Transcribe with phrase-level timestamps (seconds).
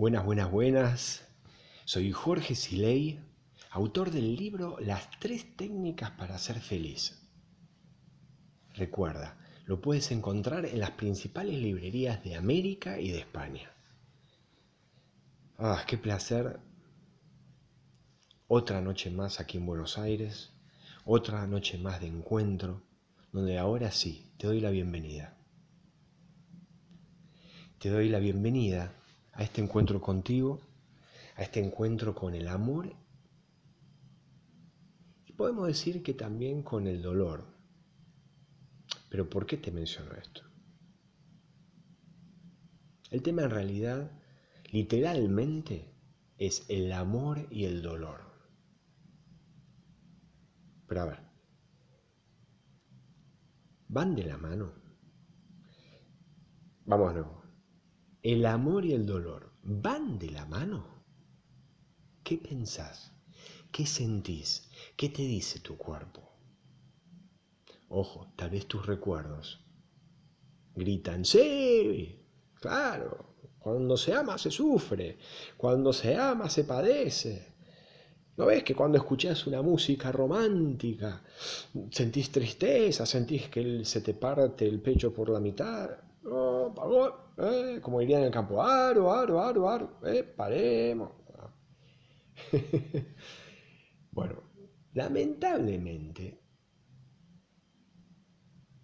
[0.00, 1.28] Buenas, buenas, buenas.
[1.84, 3.20] Soy Jorge Silei,
[3.70, 7.28] autor del libro Las tres técnicas para ser feliz.
[8.72, 9.36] Recuerda,
[9.66, 13.70] lo puedes encontrar en las principales librerías de América y de España.
[15.58, 16.58] Ah, qué placer.
[18.48, 20.54] Otra noche más aquí en Buenos Aires,
[21.04, 22.82] otra noche más de encuentro,
[23.32, 25.36] donde ahora sí te doy la bienvenida.
[27.78, 28.94] Te doy la bienvenida
[29.40, 30.60] a este encuentro contigo,
[31.36, 32.94] a este encuentro con el amor
[35.24, 37.46] y podemos decir que también con el dolor.
[39.08, 40.42] Pero ¿por qué te menciono esto?
[43.10, 44.10] El tema en realidad,
[44.72, 45.90] literalmente,
[46.36, 48.20] es el amor y el dolor.
[50.86, 51.18] Pero a ver,
[53.88, 54.74] ¿van de la mano?
[56.84, 57.39] Vamos de nuevo.
[58.22, 60.84] ¿El amor y el dolor van de la mano?
[62.22, 63.12] ¿Qué pensás?
[63.72, 64.68] ¿Qué sentís?
[64.94, 66.20] ¿Qué te dice tu cuerpo?
[67.88, 69.64] Ojo, tal vez tus recuerdos
[70.74, 72.20] gritan, sí,
[72.54, 75.18] claro, cuando se ama se sufre,
[75.56, 77.54] cuando se ama se padece.
[78.36, 81.22] ¿No ves que cuando escuchás una música romántica
[81.90, 86.09] sentís tristeza, sentís que se te parte el pecho por la mitad?
[87.38, 91.12] Eh, como diría en el campo, aro, aro, aro, aro, eh, paremos.
[94.12, 94.42] bueno,
[94.94, 96.40] lamentablemente,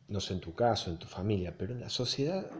[0.08, 2.50] no sé en tu caso, en tu familia, pero en la sociedad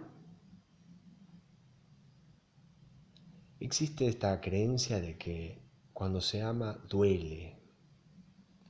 [3.61, 7.57] existe esta creencia de que cuando se ama duele,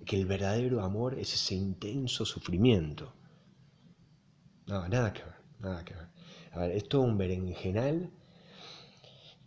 [0.05, 3.12] que el verdadero amor es ese intenso sufrimiento.
[4.67, 6.16] No, nada que ver, nada que ver.
[6.57, 8.11] A ver, es todo un berenjenal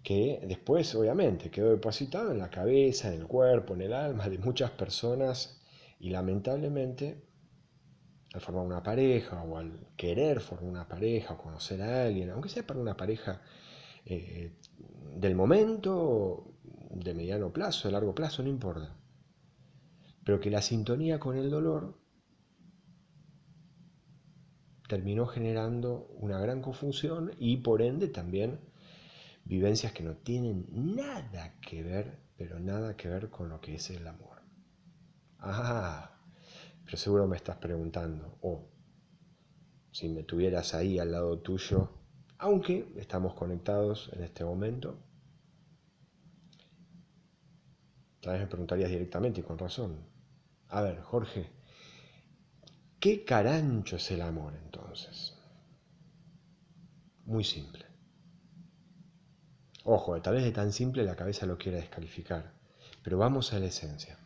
[0.04, 4.38] que después, obviamente, quedó depositado en la cabeza, en el cuerpo, en el alma de
[4.38, 5.60] muchas personas
[6.00, 7.24] y lamentablemente
[8.34, 12.50] al formar una pareja o al querer formar una pareja o conocer a alguien, aunque
[12.50, 13.42] sea para una pareja
[14.06, 14.54] eh,
[15.16, 16.54] del momento,
[16.92, 18.96] de mediano plazo, de largo plazo, no importa.
[20.24, 21.99] Pero que la sintonía con el dolor
[24.90, 28.60] terminó generando una gran confusión y por ende también
[29.46, 33.92] vivencias que no tienen nada que ver, pero nada que ver con lo que es
[33.92, 34.42] el amor.
[35.38, 36.20] Ah,
[36.84, 38.68] pero seguro me estás preguntando, o
[39.92, 41.92] si me tuvieras ahí al lado tuyo,
[42.40, 44.98] aunque estamos conectados en este momento,
[48.22, 50.00] tal vez me preguntarías directamente y con razón.
[50.68, 51.59] A ver, Jorge,
[53.00, 55.34] ¿Qué carancho es el amor entonces?
[57.26, 57.86] Muy simple.
[59.86, 62.54] Ojo, tal vez de tan simple la cabeza lo quiera descalificar,
[63.02, 64.20] pero vamos a la esencia.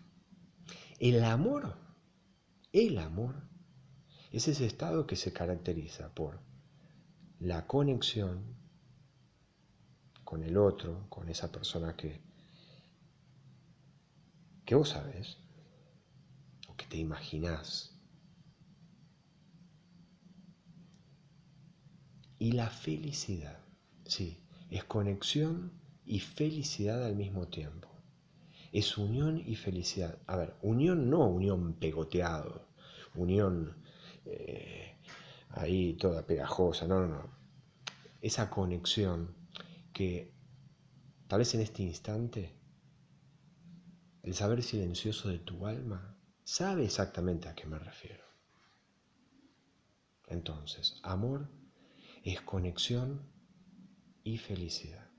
[1.00, 1.76] El amor,
[2.72, 3.36] el amor,
[4.32, 6.40] es ese estado que se caracteriza por
[7.40, 8.56] la conexión
[10.24, 12.20] con el otro, con esa persona que,
[14.66, 15.38] que vos sabes,
[16.68, 17.93] o que te imaginás,
[22.44, 23.58] Y la felicidad,
[24.06, 24.38] sí,
[24.70, 25.72] es conexión
[26.06, 27.88] y felicidad al mismo tiempo.
[28.74, 30.18] Es unión y felicidad.
[30.28, 32.68] A ver, unión no unión pegoteado,
[33.16, 33.78] unión
[34.26, 34.98] eh,
[35.52, 37.30] ahí toda pegajosa, no, no, no.
[38.20, 39.34] Esa conexión
[39.94, 40.34] que
[41.28, 42.52] tal vez en este instante
[44.22, 48.26] el saber silencioso de tu alma sabe exactamente a qué me refiero.
[50.28, 51.63] Entonces, amor
[52.24, 53.22] es conexión
[54.24, 55.10] y felicidad.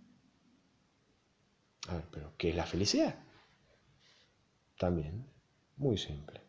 [1.89, 3.23] A ver, pero ¿qué es la felicidad?
[4.79, 5.27] También,
[5.77, 6.41] muy simple.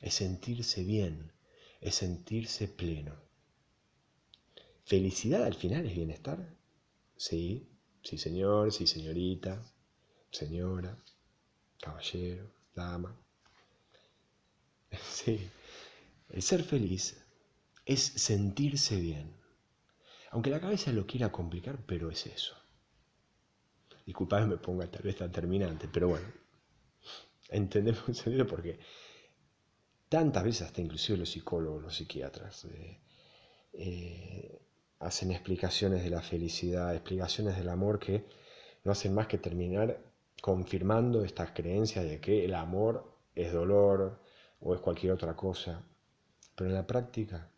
[0.00, 1.32] Es sentirse bien,
[1.80, 3.14] es sentirse pleno.
[4.84, 6.58] ¿Felicidad al final es bienestar?
[7.16, 7.70] Sí,
[8.02, 9.64] sí señor, sí señorita,
[10.30, 10.98] señora,
[11.80, 13.16] caballero, dama.
[15.10, 15.40] Sí,
[16.28, 17.23] el ser feliz
[17.84, 19.34] es sentirse bien.
[20.30, 22.56] Aunque la cabeza lo quiera complicar, pero es eso.
[24.06, 26.26] Disculpad me ponga tal vez tan terminante, pero bueno,
[27.48, 28.78] entendemos porque
[30.08, 33.00] tantas veces hasta inclusive los psicólogos, los psiquiatras, eh,
[33.72, 34.60] eh,
[34.98, 38.24] hacen explicaciones de la felicidad, explicaciones del amor que
[38.84, 39.98] no hacen más que terminar
[40.40, 44.20] confirmando estas creencias de que el amor es dolor
[44.60, 45.82] o es cualquier otra cosa.
[46.54, 47.50] Pero en la práctica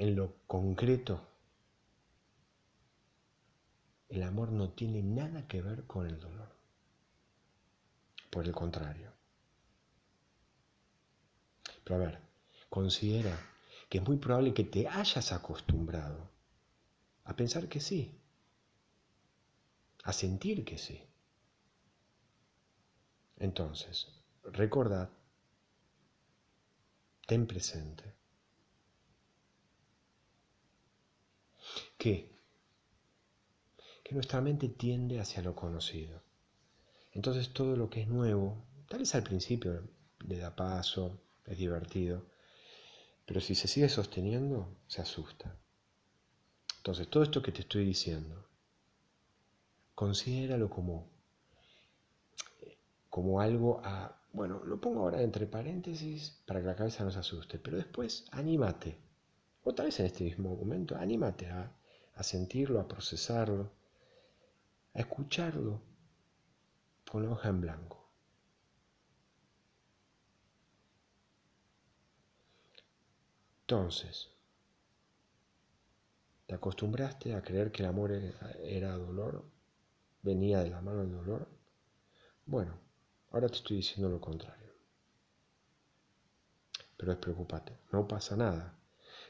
[0.00, 1.20] en lo concreto,
[4.08, 6.48] el amor no tiene nada que ver con el dolor.
[8.30, 9.12] Por el contrario.
[11.84, 12.18] Pero a ver,
[12.70, 13.38] considera
[13.90, 16.30] que es muy probable que te hayas acostumbrado
[17.24, 18.18] a pensar que sí,
[20.04, 20.98] a sentir que sí.
[23.36, 24.08] Entonces,
[24.44, 25.10] recordad,
[27.26, 28.19] ten presente
[31.98, 32.30] que,
[34.02, 36.22] que nuestra mente tiende hacia lo conocido.
[37.12, 39.82] Entonces todo lo que es nuevo, tal vez al principio
[40.26, 42.26] le da paso, es divertido,
[43.26, 45.56] pero si se sigue sosteniendo, se asusta.
[46.78, 48.48] Entonces todo esto que te estoy diciendo,
[49.94, 51.10] considéralo como,
[53.08, 57.18] como algo a, bueno, lo pongo ahora entre paréntesis para que la cabeza no se
[57.18, 58.96] asuste, pero después anímate,
[59.70, 61.72] otra vez en este mismo momento, anímate a,
[62.14, 63.70] a sentirlo, a procesarlo,
[64.94, 65.80] a escucharlo
[67.10, 68.00] con la hoja en blanco.
[73.62, 74.28] Entonces,
[76.46, 79.44] ¿te acostumbraste a creer que el amor era, dolor?
[80.22, 81.48] ¿Venía de la mano del dolor?
[82.46, 82.76] Bueno,
[83.30, 84.72] ahora te estoy diciendo lo contrario.
[86.96, 88.79] Pero despreocúpate, no pasa nada.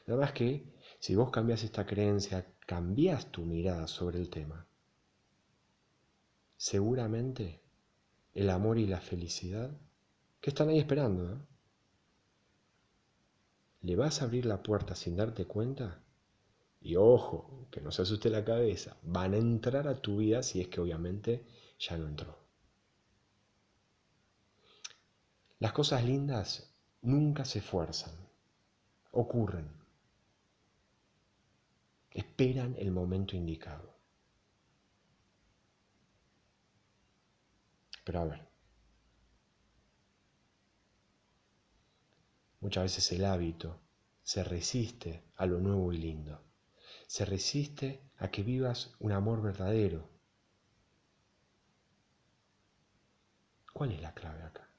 [0.07, 0.65] Nada más que
[0.99, 4.65] si vos cambias esta creencia, cambias tu mirada sobre el tema,
[6.57, 7.61] seguramente
[8.33, 9.71] el amor y la felicidad,
[10.39, 11.37] que están ahí esperando, ¿eh?
[13.81, 16.01] le vas a abrir la puerta sin darte cuenta
[16.81, 20.61] y ojo, que no se asuste la cabeza, van a entrar a tu vida si
[20.61, 21.45] es que obviamente
[21.79, 22.37] ya no entró.
[25.59, 28.13] Las cosas lindas nunca se fuerzan,
[29.11, 29.80] ocurren,
[32.13, 33.95] esperan el momento indicado.
[38.03, 38.47] Pero a ver,
[42.59, 43.79] muchas veces el hábito
[44.23, 46.41] se resiste a lo nuevo y lindo,
[47.07, 50.09] se resiste a que vivas un amor verdadero.
[53.73, 54.69] ¿Cuál es la clave acá?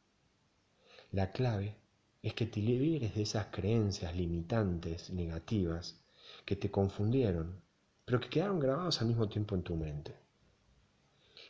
[1.10, 1.76] La clave
[2.22, 6.01] es que te liberes de esas creencias limitantes, negativas,
[6.44, 7.60] que te confundieron,
[8.04, 10.22] pero que quedaron grabados al mismo tiempo en tu mente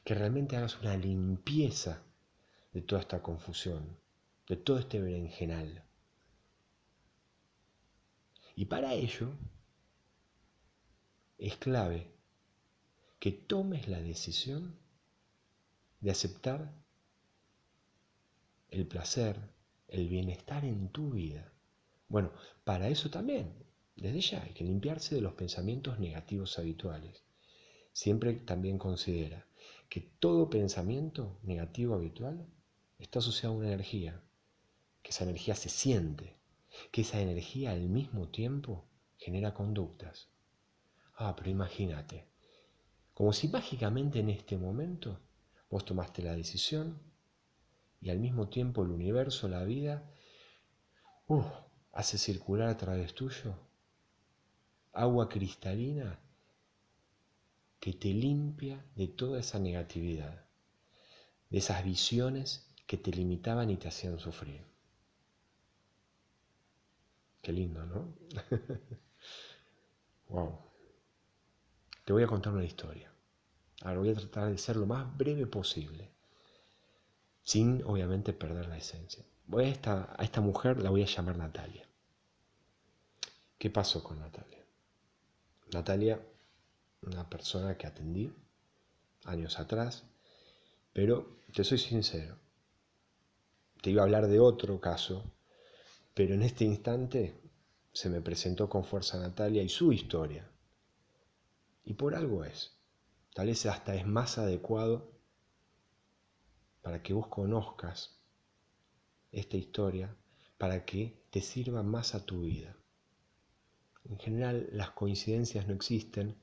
[0.04, 2.02] que realmente hagas una limpieza
[2.72, 3.96] de toda esta confusión,
[4.48, 5.84] de todo este berenjenal.
[8.56, 9.30] Y para ello
[11.38, 12.10] es clave
[13.18, 14.76] que tomes la decisión
[16.00, 16.72] de aceptar
[18.70, 19.38] el placer,
[19.88, 21.52] el bienestar en tu vida.
[22.08, 22.32] Bueno,
[22.64, 23.54] para eso también,
[23.96, 27.22] desde ya, hay que limpiarse de los pensamientos negativos habituales.
[27.92, 29.46] Siempre también considera
[29.88, 32.46] que todo pensamiento negativo habitual
[32.98, 34.20] está asociado a una energía,
[35.02, 36.36] que esa energía se siente,
[36.90, 38.86] que esa energía al mismo tiempo
[39.18, 40.28] genera conductas.
[41.16, 42.26] Ah, pero imagínate,
[43.12, 45.20] como si mágicamente en este momento
[45.70, 46.98] vos tomaste la decisión
[48.00, 50.10] y al mismo tiempo el universo, la vida,
[51.28, 51.42] uh,
[51.92, 53.54] hace circular a través tuyo
[54.92, 56.18] agua cristalina
[57.80, 60.44] que te limpia de toda esa negatividad,
[61.50, 64.64] de esas visiones que te limitaban y te hacían sufrir.
[67.40, 68.14] Qué lindo, ¿no?
[70.28, 70.58] wow.
[72.04, 73.10] Te voy a contar una historia.
[73.82, 76.12] Ahora voy a tratar de ser lo más breve posible,
[77.42, 79.24] sin obviamente perder la esencia.
[79.46, 81.88] Voy a esta, a esta mujer la voy a llamar Natalia.
[83.58, 84.61] ¿Qué pasó con Natalia?
[85.72, 86.20] Natalia
[87.02, 88.32] una persona que atendí
[89.24, 90.04] años atrás,
[90.92, 92.36] pero te soy sincero,
[93.80, 95.24] te iba a hablar de otro caso,
[96.14, 97.40] pero en este instante
[97.92, 100.48] se me presentó con fuerza Natalia y su historia.
[101.84, 102.72] Y por algo es,
[103.34, 105.10] tal vez hasta es más adecuado
[106.82, 108.18] para que vos conozcas
[109.30, 110.14] esta historia,
[110.58, 112.76] para que te sirva más a tu vida.
[114.08, 116.36] En general las coincidencias no existen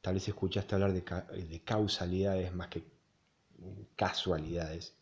[0.00, 2.84] Tal vez escuchaste hablar de, causalidades más que
[3.94, 4.94] casualidades.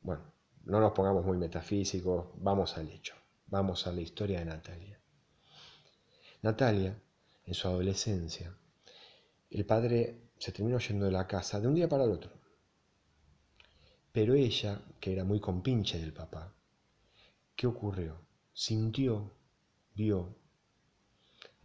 [0.00, 0.22] Bueno,
[0.64, 3.14] no nos pongamos muy metafísicos, vamos al hecho,
[3.46, 4.98] vamos a la historia de Natalia.
[6.42, 6.98] Natalia,
[7.44, 8.56] en su adolescencia,
[9.50, 12.32] el padre se terminó yendo de la casa de un día para el otro.
[14.12, 16.54] Pero ella, que era muy compinche del papá,
[17.54, 18.18] ¿qué ocurrió?
[18.54, 19.30] Sintió,
[19.94, 20.34] vio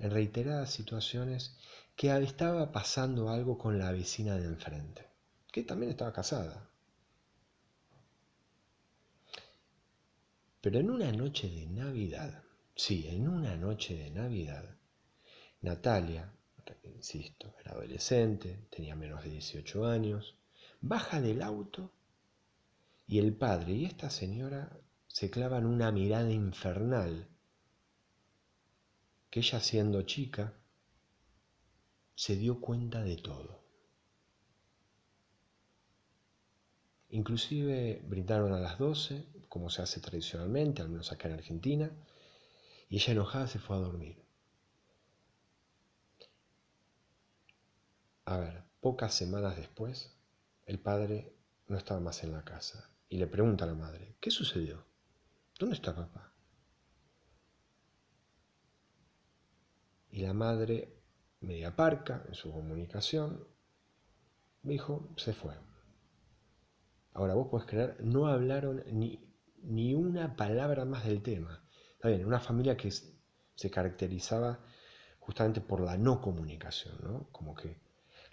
[0.02, 1.56] en reiteradas situaciones
[1.96, 5.08] que estaba pasando algo con la vecina de enfrente,
[5.52, 6.68] que también estaba casada.
[10.60, 12.44] Pero en una noche de Navidad,
[12.76, 14.66] sí, en una noche de Navidad,
[15.62, 16.34] Natalia,
[16.84, 20.36] insisto, era adolescente, tenía menos de 18 años,
[20.82, 21.92] baja del auto
[23.08, 24.76] y el padre y esta señora
[25.08, 27.28] se clavan una mirada infernal
[29.32, 30.54] que ella siendo chica
[32.14, 33.62] se dio cuenta de todo.
[37.10, 41.92] Inclusive brindaron a las 12, como se hace tradicionalmente, al menos acá en Argentina,
[42.90, 44.22] y ella enojada se fue a dormir.
[48.26, 50.14] A ver, pocas semanas después,
[50.66, 51.34] el padre
[51.68, 54.86] no estaba más en la casa y le pregunta a la madre, ¿qué sucedió?
[55.58, 56.31] ¿Dónde está papá?
[60.12, 61.02] Y la madre,
[61.40, 63.48] media parca en su comunicación,
[64.62, 65.56] dijo, se fue.
[67.14, 69.20] Ahora vos podés creer, no hablaron ni,
[69.64, 71.64] ni una palabra más del tema.
[71.94, 74.60] Está bien, una familia que se caracterizaba
[75.20, 77.28] justamente por la no comunicación, ¿no?
[77.32, 77.80] Como que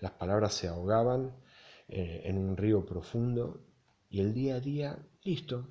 [0.00, 1.36] las palabras se ahogaban
[1.88, 3.64] eh, en un río profundo
[4.10, 5.68] y el día a día, listo.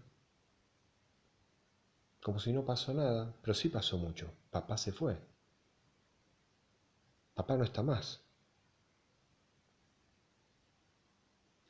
[2.22, 4.32] Como si no pasó nada, pero sí pasó mucho.
[4.52, 5.18] Papá se fue.
[7.38, 8.20] Papá no está más.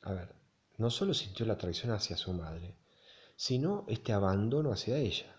[0.04, 0.34] A ver,
[0.78, 2.78] no solo sintió la traición hacia su madre,
[3.36, 5.36] sino este abandono hacia ella.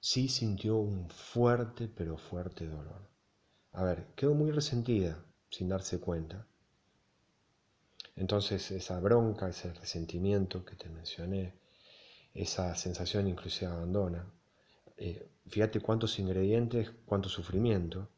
[0.00, 3.08] Sí sintió un fuerte, pero fuerte dolor.
[3.70, 6.44] A ver, quedó muy resentida sin darse cuenta.
[8.16, 11.54] Entonces esa bronca, ese resentimiento que te mencioné,
[12.34, 14.26] esa sensación inclusive abandona,
[14.96, 18.08] eh, fíjate cuántos ingredientes, cuánto sufrimiento,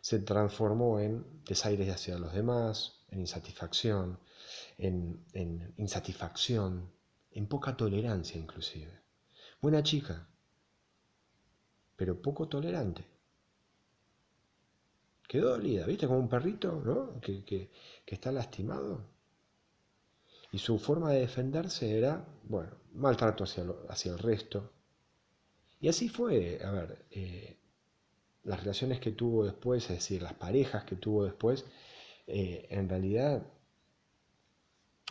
[0.00, 4.18] se transformó en desaires hacia los demás, en insatisfacción,
[4.76, 6.90] en, en insatisfacción,
[7.32, 8.92] en poca tolerancia inclusive.
[9.60, 10.26] Buena chica,
[11.96, 13.04] pero poco tolerante.
[15.26, 16.06] Quedó dolida, ¿viste?
[16.06, 17.20] Como un perrito, ¿no?
[17.20, 17.70] Que, que,
[18.06, 19.04] está lastimado.
[20.52, 24.72] Y su forma de defenderse era, bueno, maltrato hacia, hacia el resto.
[25.80, 27.58] Y así fue, a ver, eh,
[28.48, 31.66] las relaciones que tuvo después, es decir, las parejas que tuvo después,
[32.26, 33.46] eh, en realidad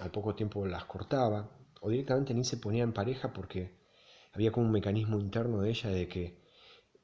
[0.01, 1.49] al poco tiempo las cortaba
[1.81, 3.77] o directamente ni se ponía en pareja porque
[4.33, 6.41] había como un mecanismo interno de ella de que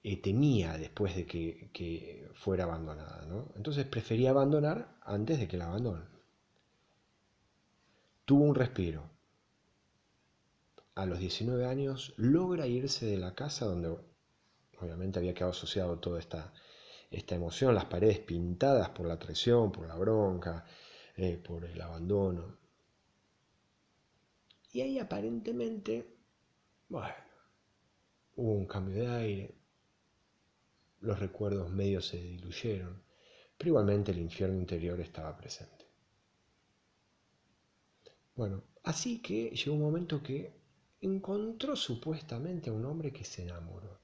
[0.04, 3.28] eh, temía después de que, fuera abandonada.
[3.56, 6.08] Entonces prefería abandonar antes de que la abandonen.
[8.26, 9.04] Tuvo un respiro.
[10.96, 13.98] A los 19 años logra irse de la casa donde
[14.84, 16.54] obviamente había quedado asociado toda esta,
[17.10, 20.66] esta emoción, las paredes pintadas por la traición, por la bronca,
[21.16, 22.58] eh, por el abandono.
[24.72, 26.18] Y ahí aparentemente,
[26.90, 27.14] bueno,
[28.36, 29.56] hubo un cambio de aire,
[31.02, 33.04] los recuerdos medios se diluyeron,
[33.58, 35.86] pero igualmente el infierno interior estaba presente.
[38.36, 40.52] Bueno, así que llegó un momento que
[41.02, 44.03] encontró supuestamente a un hombre que se enamoró.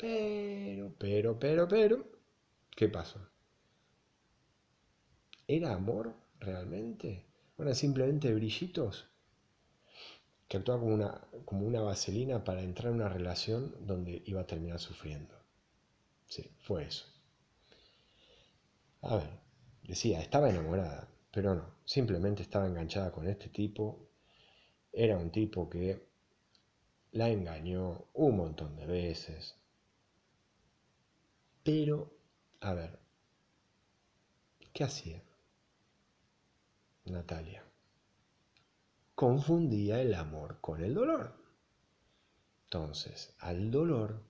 [0.00, 1.96] Pero, pero, pero, pero,
[2.76, 3.20] ¿qué pasó?
[5.46, 7.26] ¿Era amor realmente?
[7.58, 9.06] ¿Eran simplemente brillitos?
[10.48, 14.46] Que actuaba como una, como una vaselina para entrar en una relación donde iba a
[14.46, 15.34] terminar sufriendo.
[16.26, 17.04] Sí, fue eso.
[19.02, 19.30] A ver,
[19.82, 24.08] decía, estaba enamorada, pero no, simplemente estaba enganchada con este tipo.
[24.92, 26.08] Era un tipo que
[27.12, 29.59] la engañó un montón de veces.
[31.62, 32.10] Pero,
[32.60, 32.98] a ver,
[34.72, 35.22] ¿qué hacía
[37.04, 37.62] Natalia?
[39.14, 41.34] Confundía el amor con el dolor.
[42.64, 44.22] Entonces, al dolor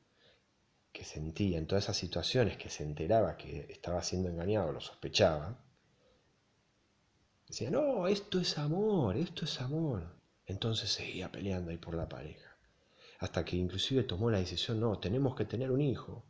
[0.93, 5.57] que sentía en todas esas situaciones, que se enteraba que estaba siendo engañado, lo sospechaba,
[7.47, 10.03] decía, no, esto es amor, esto es amor.
[10.47, 12.57] Entonces seguía peleando ahí por la pareja.
[13.21, 16.25] Hasta que inclusive tomó la decisión, no, tenemos que tener un hijo.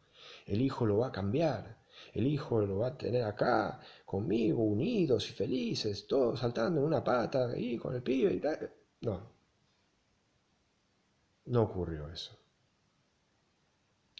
[0.50, 1.78] El hijo lo va a cambiar.
[2.12, 7.04] El hijo lo va a tener acá, conmigo, unidos y felices, todos saltando en una
[7.04, 8.72] pata ahí con el pibe y tal.
[9.02, 9.30] No.
[11.46, 12.36] No ocurrió eso.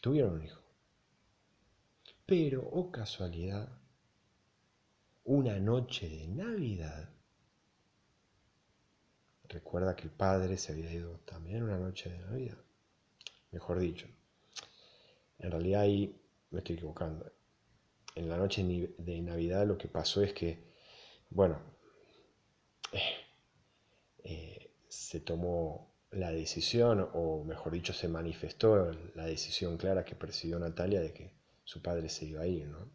[0.00, 0.62] Tuvieron un hijo.
[2.26, 3.68] Pero, oh casualidad,
[5.24, 7.10] una noche de Navidad,
[9.48, 12.58] recuerda que el padre se había ido también una noche de Navidad,
[13.50, 14.06] mejor dicho,
[15.40, 16.19] En realidad ahí
[16.50, 17.32] me estoy equivocando.
[18.14, 18.64] En la noche
[18.98, 20.72] de Navidad lo que pasó es que,
[21.30, 21.60] bueno,
[22.92, 23.00] eh,
[24.24, 30.58] eh, se tomó la decisión, o mejor dicho, se manifestó la decisión clara que presidió
[30.58, 31.32] Natalia de que
[31.64, 32.90] su padre se iba a ir, ¿no?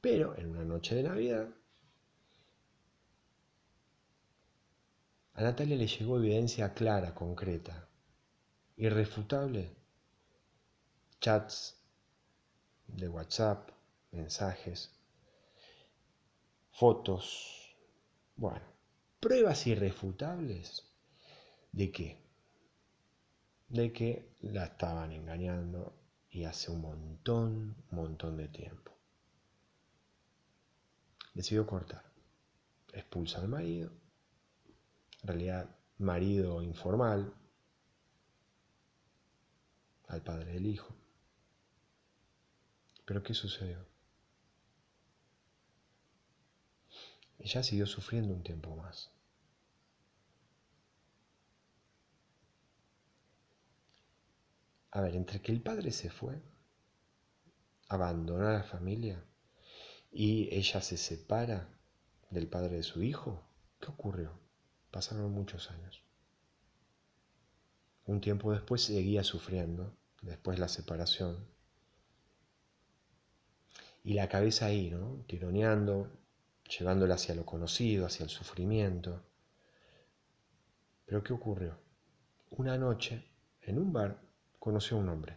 [0.00, 1.48] Pero en una noche de Navidad,
[5.34, 7.88] a Natalia le llegó evidencia clara, concreta,
[8.76, 9.70] irrefutable,
[11.20, 11.77] chats
[12.88, 13.70] de WhatsApp,
[14.12, 14.90] mensajes,
[16.72, 17.76] fotos,
[18.36, 18.62] bueno,
[19.20, 20.84] pruebas irrefutables
[21.72, 22.20] de qué?
[23.68, 25.92] De que la estaban engañando
[26.30, 28.92] y hace un montón, montón de tiempo.
[31.34, 32.04] Decidió cortar.
[32.92, 33.90] Expulsa al marido.
[35.22, 35.68] En realidad,
[35.98, 37.32] marido informal.
[40.08, 40.94] Al padre del hijo.
[43.08, 43.78] Pero ¿qué sucedió?
[47.38, 49.10] Ella siguió sufriendo un tiempo más.
[54.90, 56.42] A ver, entre que el padre se fue,
[57.88, 59.24] abandonó a la familia
[60.12, 61.66] y ella se separa
[62.28, 63.42] del padre de su hijo,
[63.80, 64.38] ¿qué ocurrió?
[64.90, 66.02] Pasaron muchos años.
[68.04, 71.56] Un tiempo después seguía sufriendo, después la separación.
[74.08, 75.22] Y la cabeza ahí, ¿no?
[75.26, 76.10] Tironeando,
[76.78, 79.20] llevándola hacia lo conocido, hacia el sufrimiento.
[81.04, 81.76] Pero ¿qué ocurrió?
[82.52, 83.22] Una noche,
[83.60, 84.18] en un bar,
[84.58, 85.36] conoció a un hombre.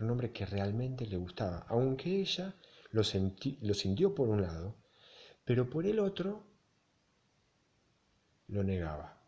[0.00, 2.54] un hombre que realmente le gustaba, aunque ella
[2.92, 4.74] lo, lo sintió por un lado,
[5.44, 6.42] pero por el otro
[8.48, 9.20] lo negaba.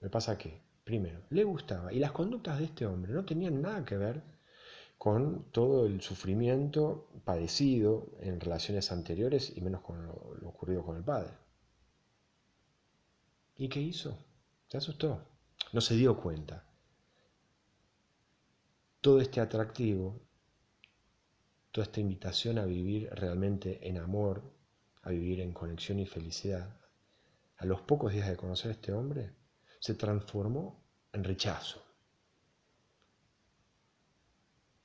[0.00, 3.84] Me pasa que, primero, le gustaba y las conductas de este hombre no tenían nada
[3.84, 4.22] que ver
[5.02, 10.14] con todo el sufrimiento padecido en relaciones anteriores y menos con lo,
[10.48, 11.32] ocurrido con el padre.
[13.56, 14.16] ¿Y qué hizo?
[14.68, 15.26] Se asustó
[15.72, 16.64] no se dio cuenta.
[19.00, 20.20] Todo este atractivo,
[21.72, 24.54] toda esta invitación a vivir realmente en amor,
[25.02, 26.78] a vivir en conexión y felicidad,
[27.56, 29.34] a los pocos días de conocer a este hombre,
[29.80, 30.80] se transformó
[31.12, 31.81] en rechazo.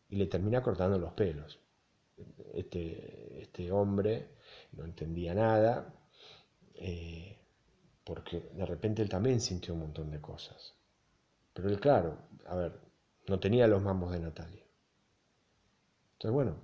[0.09, 1.59] Y le termina cortando los pelos.
[2.53, 4.29] Este, este hombre
[4.71, 5.93] no entendía nada,
[6.75, 7.37] eh,
[8.03, 10.73] porque de repente él también sintió un montón de cosas.
[11.53, 12.79] Pero él, claro, a ver,
[13.27, 14.63] no tenía los mambos de Natalia.
[16.13, 16.55] Entonces, bueno,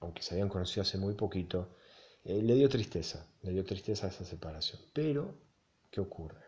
[0.00, 1.76] aunque se habían conocido hace muy poquito,
[2.24, 4.80] eh, le dio tristeza, le dio tristeza esa separación.
[4.92, 5.34] Pero,
[5.90, 6.44] ¿qué ocurre?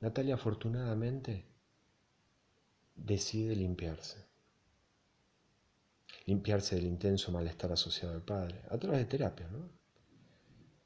[0.00, 1.51] Natalia afortunadamente
[2.94, 4.24] decide limpiarse.
[6.26, 9.68] Limpiarse del intenso malestar asociado al padre, a través de terapia, ¿no?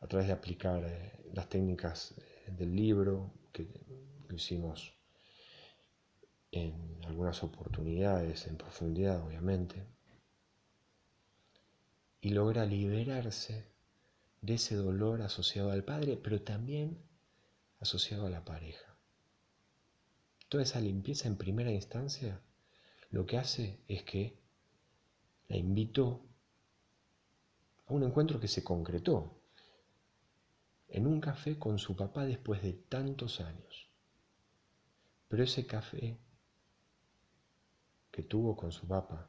[0.01, 3.69] a través de aplicar eh, las técnicas eh, del libro, que
[4.31, 4.95] hicimos
[6.53, 9.87] en algunas oportunidades, en profundidad obviamente,
[12.21, 13.65] y logra liberarse
[14.41, 17.03] de ese dolor asociado al padre, pero también
[17.81, 18.86] asociado a la pareja.
[20.61, 22.41] Esa limpieza en primera instancia
[23.11, 24.39] lo que hace es que
[25.49, 26.23] la invitó
[27.87, 29.41] a un encuentro que se concretó,
[30.89, 33.89] en un café con su papá después de tantos años.
[35.29, 36.19] Pero ese café
[38.11, 39.29] que tuvo con su papá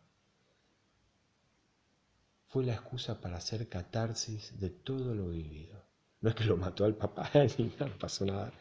[2.48, 5.84] fue la excusa para hacer catarsis de todo lo vivido.
[6.22, 8.52] No es que lo mató al papá ni pasó nada,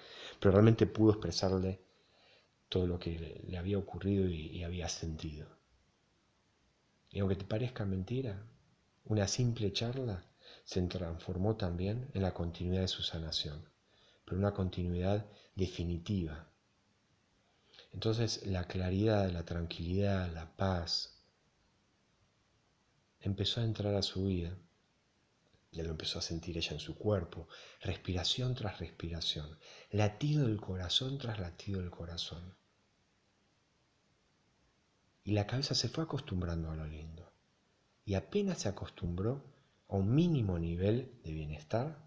[0.40, 1.85] pero realmente pudo expresarle
[2.68, 5.48] todo lo que le había ocurrido y, había sentido.
[7.10, 8.44] Y aunque te parezca mentira,
[9.04, 10.24] una simple charla
[10.64, 13.68] se transformó también en la continuidad de su sanación,
[14.24, 16.50] pero una continuidad definitiva.
[17.92, 21.22] Entonces la claridad, la tranquilidad, la paz
[23.20, 24.56] empezó a entrar a su vida.
[25.72, 27.48] Ya lo empezó a sentir ella en su cuerpo,
[27.80, 29.58] respiración tras respiración,
[29.90, 32.55] latido del corazón tras latido del corazón.
[35.26, 37.28] Y la cabeza se fue acostumbrando a lo lindo.
[38.04, 39.42] Y apenas se acostumbró,
[39.88, 41.98] a un mínimo nivel de bienestar,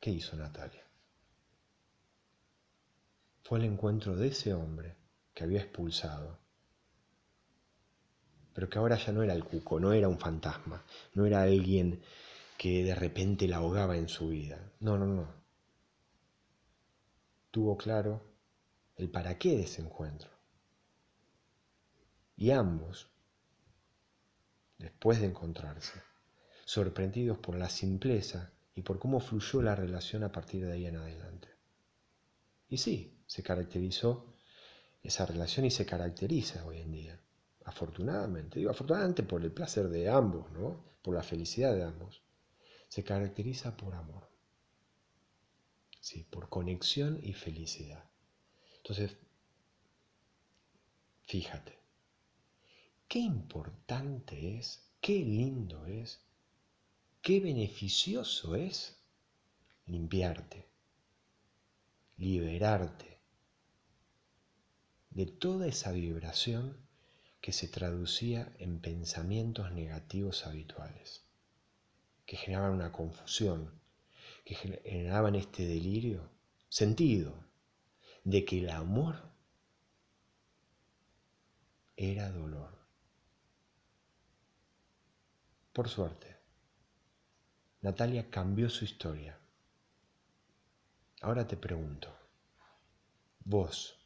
[0.00, 0.82] ¿qué hizo Natalia?
[3.44, 4.96] Fue el encuentro de ese hombre
[5.32, 6.40] que había expulsado,
[8.52, 12.02] pero que ahora ya no era el cuco, no era un fantasma, no era alguien
[12.56, 14.72] que de repente la ahogaba en su vida.
[14.80, 15.32] No, no, no.
[17.52, 18.24] tuvo claro
[18.96, 20.37] el para qué de ese encuentro.
[22.38, 23.10] Y ambos,
[24.78, 26.00] después de encontrarse,
[26.64, 30.98] sorprendidos por la simpleza y por cómo fluyó la relación a partir de ahí en
[30.98, 31.48] adelante.
[32.68, 34.36] Y sí, se caracterizó
[35.02, 37.20] esa relación y se caracteriza hoy en día,
[37.64, 38.60] afortunadamente.
[38.60, 40.84] Digo afortunadamente por el placer de ambos, ¿no?
[41.02, 42.22] Por la felicidad de ambos.
[42.86, 44.30] Se caracteriza por amor.
[45.98, 48.08] Sí, por conexión y felicidad.
[48.76, 49.16] Entonces,
[51.26, 51.78] fíjate,
[53.08, 56.20] qué importante es, qué lindo es,
[57.22, 58.96] qué beneficioso es
[59.86, 60.68] limpiarte,
[62.18, 63.18] liberarte
[65.10, 66.76] de toda esa vibración
[67.40, 71.24] que se traducía en pensamientos negativos habituales,
[72.26, 73.72] que generaban una confusión,
[74.44, 76.28] que generaban este delirio,
[76.68, 77.34] sentido
[78.24, 79.32] de que el amor
[81.96, 82.77] era dolor.
[85.78, 86.36] Por suerte,
[87.82, 89.38] Natalia cambió su historia.
[91.20, 92.12] Ahora te pregunto,
[93.44, 93.96] vos,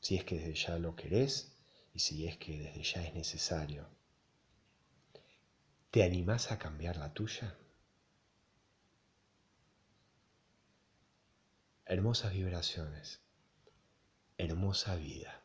[0.00, 1.54] si es que desde ya lo querés
[1.92, 3.86] y si es que desde ya es necesario,
[5.90, 7.54] ¿te animás a cambiar la tuya?
[11.84, 13.20] Hermosas vibraciones,
[14.38, 15.39] hermosa vida.